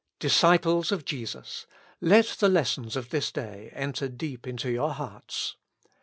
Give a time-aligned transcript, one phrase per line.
[0.17, 1.67] Disciples of Jesus!
[2.01, 5.57] let the lessons of this day enter deep into your hearts.